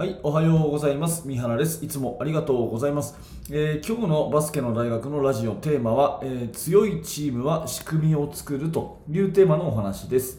[0.00, 1.28] はい、おはようございます。
[1.28, 1.84] 三原です。
[1.84, 3.18] いつもありがとうございます。
[3.50, 10.38] えー今日のバスケの大学のラジオテーマは、えー強いチームは仕組みを作るというテーマのお話です。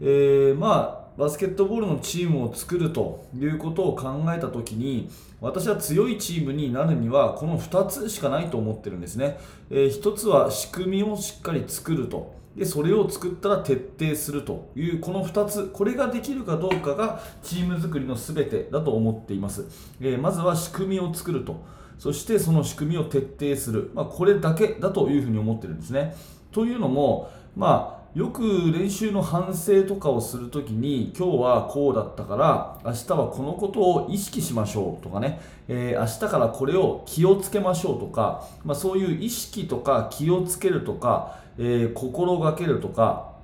[0.00, 5.08] えーまあ、バスケットボールのチームを作るということを考えたときに、
[5.40, 9.38] 私は強いチームになるには、この2つしかないと思ってるんですね。
[9.70, 12.34] え1つは仕組みをしっかり作ると。
[12.56, 19.66] でそれを作ったら徹底するというこの2つこれができるかどうかがチーム作りの全てだと思っています、
[20.00, 21.76] えーまずは仕組みを作ると。
[21.98, 26.14] そしてその仕組みを徹底する、まあ、これだけだというふうに思ってるんですね。
[26.52, 35.38] というのもまあよく練習の反省とかをするときに今日はこうだったから明日はこのことを意識しましょうとかね、
[35.68, 43.34] えー明日からこれを気をつけましょうとか、まあ、そういう意識とか気をつけるとか、えー心がけるとか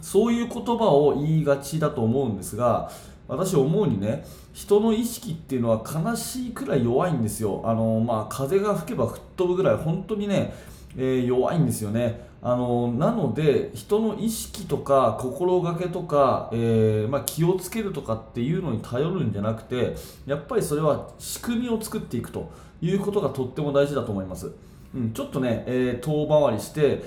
[0.00, 2.92] そういう言葉を言いがちだと思うんですが
[3.26, 7.62] 私思うにね人の意識っていうのは悲しいくらい弱いんですよ。
[7.64, 10.54] あの、まあ、風が吹けば吹っ飛ぶぐらい本当にね、
[10.96, 12.29] えー弱いんですよね。
[12.42, 19.94] あのなので人の意識とか心がけとか、えーまあ、気をつけるとかっていうのに頼るんじゃなくて
[20.26, 24.50] やっぱりそれは仕組みを作っていくということがとっても大事だと思います。
[24.94, 27.02] うん、ちょっとね、えー遠回りして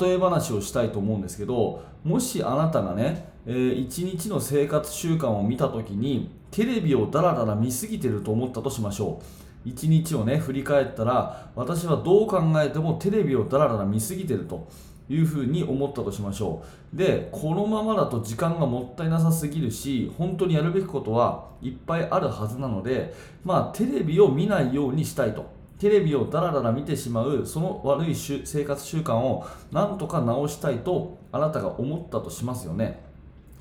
[0.00, 14.68] 例え話をしたいと思うんですけどもしあなたがね、えー一日の生活習慣を見た時にテレビをダラダラ見すぎてると思ったとしましょう一日をね振り返ったら私はどう考えてもテレビをダラダラ見すぎてると
[15.08, 16.62] いうふうに思ったとしましょ
[16.94, 16.96] う。
[16.96, 25.56] でこのままだと時間がもったいなさすぎるし本当にやるべきことはいっぱいあるはずなのでまあテレビを見ないようにしたいと。
[25.78, 33.00] テレビをダラダラ見てしまうその悪い生活習慣をなんとか直したいとあなたが思ったとしますよね。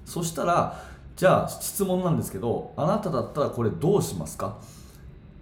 [0.03, 0.81] そしたら
[1.15, 4.57] じゃあ質問なんですけどあなただったらこれどうしますか？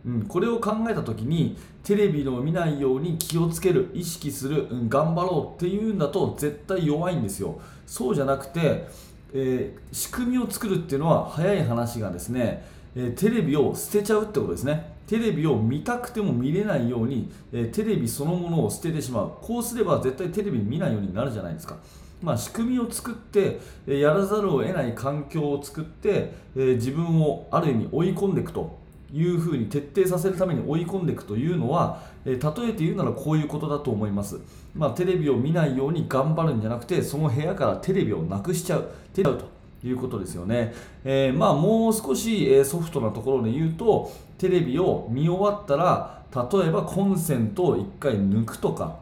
[0.06, 7.60] うん、これを考えた時にテレビを見ないように気をつける意識する、うん、頑張ろうっていうんだと絶対弱いんですよ。
[7.88, 8.88] そうじゃなくて、
[9.34, 12.66] えー仕組みを作るっていうのは早い話がですね、
[12.96, 14.94] えーテレビを捨てちゃうってことですね。
[15.08, 19.32] テレビを見たくても見れないように、えーテレビそのものを捨ててしまう。
[19.42, 21.78] こうすれば絶対テレビ見ないようになるじゃないですか。
[22.22, 28.85] まあ、仕組みを作って、やらざるを得ない環境を作って、え自分をある意味追い込んでいくと。
[29.14, 34.40] いうふうに徹底させるために追い込んでいくというのは、えー例えて言うならこういうことだと思います、
[34.74, 39.46] まあ、テレビを見ないように頑張るんじゃなくてその部屋からテレビをなくしちゃうテレビと
[39.84, 40.74] いうことですよね、
[41.04, 48.98] えーまあ、もう少し、えーソフトなところで言うとテレビを見終わったら例えばコンセントを1回抜くとか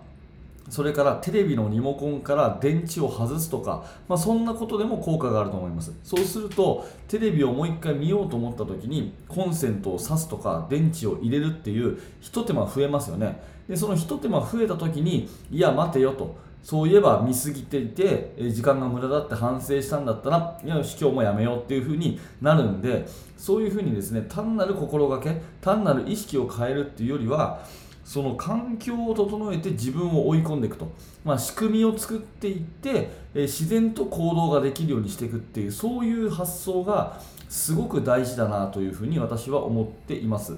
[0.73, 5.93] それからテレビのリモコンから電池を外すとか、まあ、そんなことでも効果があると思います。
[6.03, 13.39] そうするとテレビをもう一回見ようと思った時にコンセントを挿すとか電池を入れるっていうひと手間増えますよね。
[13.69, 16.35] でそのひと手間増えた時にいや待てよと。
[16.63, 23.05] そういえば見過ぎていて時間が無駄だって反省したんだったらいやよし今日もやめようっていう風になるんで
[23.37, 27.63] そういう風にですね単なる心がけ単なる意識を変えるっていうよりは
[28.03, 30.91] その環境を整えて自分を追い込んでいくと、
[31.23, 37.19] まあ、仕組みを作っていって、え自然と行動ができるようにしていくっていうそういう発想が
[37.49, 40.57] すごく大事だなというふうに私は思っています。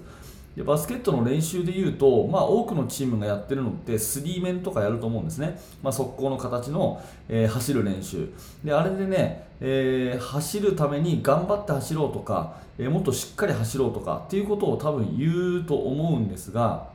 [0.56, 8.30] でバスケットの練習でいうと、まあ、多くのチームがやってるのってスリーメンとかやると思うんですね、まあ、速攻の形の、えー走る練習。
[8.64, 16.95] であれでね、えー走るために頑張って走ろうとか、えーもっとしっかり走ろうとかっていうことを多分言うと思うんですが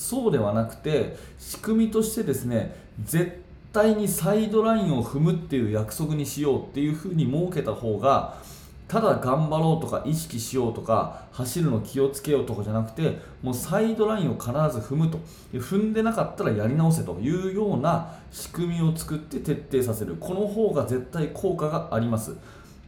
[0.00, 2.74] そうではなくて仕組みとしてですね
[3.04, 8.38] 絶対にサイドラインを踏むっていう約束にしようっていうふうに設けた方が
[8.88, 15.20] ただ頑張ろうとか意識しようとか走るの気をつけようとかじゃなくてもうサイドラインを必ず踏むと。
[15.52, 20.16] 踏んでなかったらやり直せというような仕組みを作って徹底させる。
[20.18, 22.34] この方が絶対効果があります。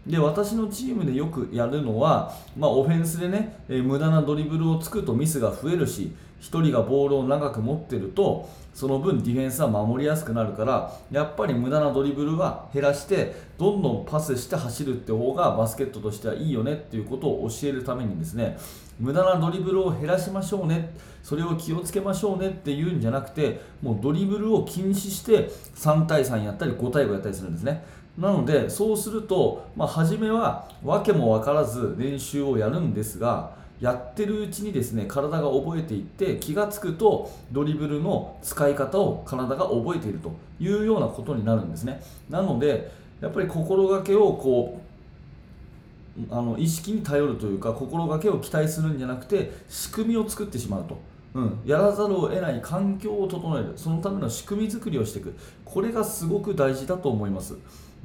[0.07, 18.59] で私のチームでよくやるのは、まあ、オフェンスでね、え無駄なドリブルをつくとミスが増えるし1人がボールを長く持ってるとその分ディフェンスは守りやすくなるからやっぱり無駄なドリブルは減らしてどんどんパスして走るって方がバスケットとしてはいいよねっていうことを教えるためにですね
[18.99, 27.85] 無駄なドリブルを減らしましょうねそれを気をつけましょうねっていうんじゃなくてもうドリブルを禁止して3対3やったり5対5やったりするんですね。
[28.19, 42.01] なのでそうすると、まあ、初めは訳も分からず練習をやるんですがやってるうちにですね体が覚えていって気がつくとドリブルの使い方を体が覚えているというようなことになるんですね。
[42.31, 44.81] なのでやっぱり心がけをこ
[46.17, 50.99] うあの意識に頼るというか心がけを期待するんじゃなくて仕組みを作ってしまうと、
[51.35, 53.73] うん、やらざるを得ない環境を整える。
[53.75, 55.35] そのための仕組み作りをしていく。
[55.65, 57.57] これがすごく大事だと思います、う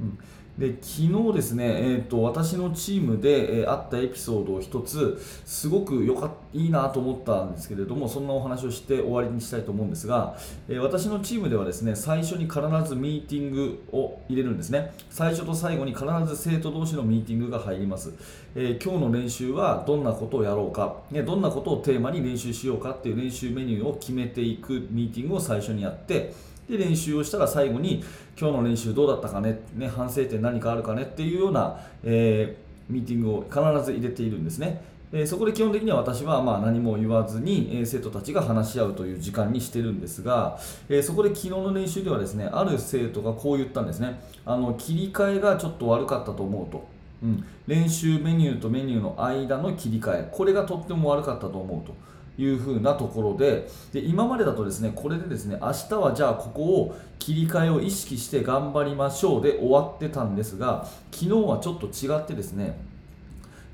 [0.02, 0.18] ん。
[0.58, 10.36] で昨日ですね、えーと、私のチームで、えー、あったエピソードを一つすごくよかいいなと思ったんですけれどもそんなお話をして終わりにしたいと思うんですが、
[10.68, 14.92] えー、私のチームではですね最初に必ずミーティングを入れるんですね。
[15.10, 18.12] 最初と最後に必ず生徒同士のミーティングが入ります、
[18.54, 26.34] えー、今日の練習はどんなことをやろうか、ね、どんなことをテーマに練習しようかっていう練習メニューを決めていくミーティングを最初にやって
[26.68, 28.04] で練習をしたら最後に
[28.38, 34.82] 今日の練習どうだったかねね反省点何かあるかねっていうような、えー、ミーティングを必ず入れているんですね。
[35.10, 46.86] えー、そこで基本的には私はまあ何も言わずに、えー、生徒たちが話し合うという時間にしてるんですが、えー、そこで昨日の練習ではですねある生徒がこう言ったんですねあの切り替えがちょっと悪かったと思うと、
[47.22, 51.94] うん、練習メニューとメニューの間の切り替えこれがとっても悪かったと思うと。
[52.38, 62.78] いう風なところでで今までだとですねこれでですね明日はじゃあここを切り替えを意識して頑張りましょうで終わってたんですが昨日はちょっと違ってですね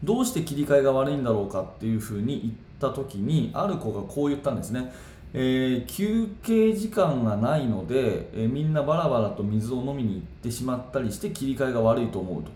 [0.03, 4.93] どうして切り替えが悪いんだろうかっていう風に言った時にある子がこう言ったんですね。
[5.37, 12.51] えー、休憩時間がないので、えー、みんなバラバラと水を飲みに行ってしまったりして切り替えが悪いと思うと。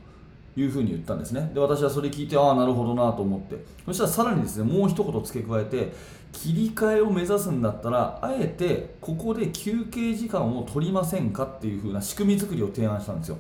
[0.61, 1.51] いうふうに言ったんですね。
[1.55, 3.65] で私はそれ聞いてああなるほどなと思って。
[3.87, 5.93] そしたらさらにですねもう一言付け加えて
[6.33, 13.39] 切り替えを目指すんだったらあえてここで休憩時間を取りませんかっていう風な仕組み作りを提案したんですよ。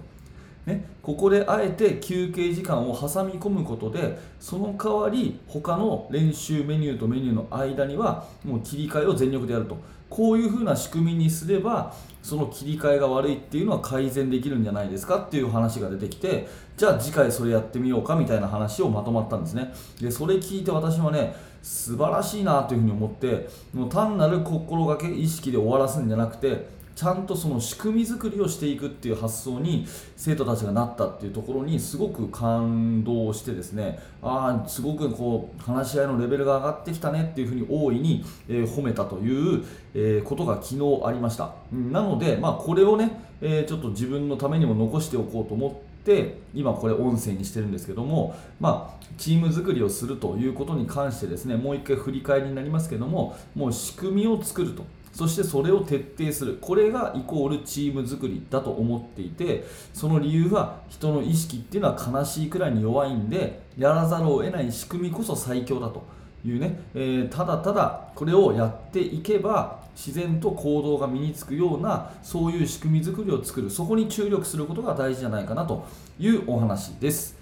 [0.66, 9.78] ね、ここであえて休憩時間を挟み込むことでその代わり他の練習メニューとメニューの間にはもう切り替えを全力でやると。
[10.08, 19.72] こういうふうな仕組みにすればその切り替えが悪いっていうのは改善できるんじゃないですかっていう話が出てきてじゃあ次回それやってみようかみたいな話をまとまったんですね。
[20.00, 29.86] でそれ聞いて私はね素晴らしいなというふうに思ってもう単なる心がけ意識で終わらすんじゃなくてちゃんとその仕組み作りをしていくっていう発想に
[30.16, 39.64] 生徒たちがなったっていうところにすごく感動してですねああすごくこう話し合いのレベルが上がってきたねっていうふうに大いに、え、褒めたという、
[39.94, 41.52] え、ことが昨日ありました。
[41.72, 54.84] なので、まあ、これをね、え、ちょっと自分のためにも残しておこうと思って今これ音声にしてるんですけども、まあ、チーム作りをするということに関してですねもう一回振り返りになりますけどももう仕組みを作ると。
[55.18, 56.58] そしてそれを徹底する。
[56.60, 66.06] これがイコールチーム作りだと思っていてその理由は人の意識っていうのは悲しいくらいに弱いんでやらざるを得ない仕組みこそ最強だと
[66.46, 73.70] いうね、えー、ただただこれをやっていけば自然と行動が身につくようなそういう仕組み作りを作る。
[73.70, 75.84] そこに注力することが大事じゃないかなと
[76.20, 77.38] いうお話です。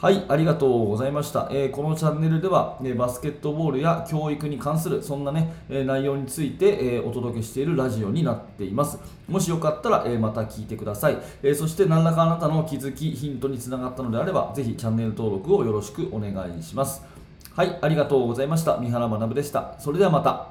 [0.00, 1.46] はい、ありがとうございました。
[1.50, 8.98] えー、このチャンネルでは、ね、バスケットボールや教育に関するそんなね、えー、内容について、え、お届けしているラジオになっています。
[9.28, 17.02] もしよかったら、えまた聞いてください、えそして何らかあなたの気づき、ヒントにつながったのであれば、ぜひチャンネル登録をよろしくお願いします。
[17.54, 18.78] はい、ありがとうございました。
[18.78, 19.74] 三原学でした。
[19.78, 20.49] それではまた。